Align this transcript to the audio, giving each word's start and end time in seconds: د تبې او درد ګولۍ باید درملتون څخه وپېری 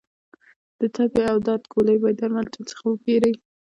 د 0.79 0.81
تبې 0.95 1.23
او 1.31 1.37
درد 1.45 1.63
ګولۍ 1.73 1.95
باید 2.01 2.17
درملتون 2.19 2.63
څخه 2.71 2.83
وپېری 2.87 3.33